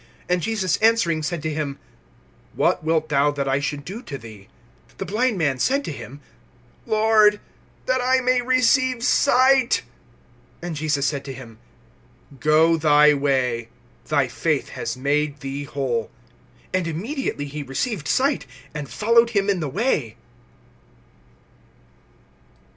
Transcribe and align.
(51)And 0.27 0.39
Jesus 0.39 0.77
answering 0.77 1.21
said 1.21 1.43
to 1.43 1.53
him: 1.53 1.77
What 2.55 2.83
wilt 2.83 3.09
thou 3.09 3.29
that 3.29 3.47
I 3.47 3.59
should 3.59 3.85
do 3.85 4.01
to 4.01 4.17
thee? 4.17 4.47
The 4.97 5.05
blind 5.05 5.37
man 5.37 5.59
said 5.59 5.85
to 5.85 5.91
him: 5.91 6.21
Lord, 6.87 7.39
that 7.85 8.01
I 8.01 8.19
may 8.19 8.41
receive 8.41 9.03
sight. 9.03 9.83
(52)And 10.63 10.73
Jesus 10.73 11.05
said 11.05 11.23
to 11.25 11.33
him: 11.33 11.59
Go 12.39 12.77
thy 12.77 13.13
way; 13.13 13.69
thy 14.07 14.27
faith 14.27 14.69
has 14.69 14.97
made 14.97 15.41
thee 15.41 15.65
whole. 15.65 16.09
And 16.73 16.87
immediately 16.87 17.45
he 17.45 17.61
received 17.61 18.07
sight, 18.07 18.47
and 18.73 18.89
followed 18.89 19.29
him 19.29 19.51
in 19.51 19.59
the 19.59 19.69
way. 19.69 20.15